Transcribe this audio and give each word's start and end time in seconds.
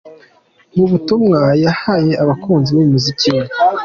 Mu 0.75 0.85
butumwa 0.91 1.41
yahaye 1.63 2.11
abakunzi 2.23 2.69
b’umuziiki 2.77 3.29
we. 3.35 3.45